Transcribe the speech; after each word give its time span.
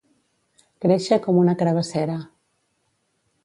Créixer 0.85 1.19
com 1.27 1.39
una 1.43 1.55
carabassera. 1.61 2.19